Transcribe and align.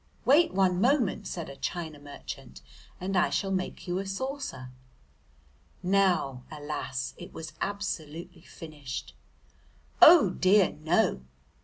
"Wait 0.25 0.51
one 0.51 0.81
moment," 0.81 1.27
said 1.27 1.47
a 1.47 1.55
china 1.55 1.99
merchant, 1.99 2.63
"and 2.99 3.15
I 3.15 3.29
shall 3.29 3.51
make 3.51 3.87
you 3.87 3.99
a 3.99 4.05
saucer." 4.07 4.71
Now 5.83 6.43
alas, 6.49 7.13
it 7.17 7.31
was 7.35 7.53
absolutely 7.61 8.41
finished. 8.41 9.13
Oh, 10.01 10.31
dear 10.31 10.71
no! 10.71 11.21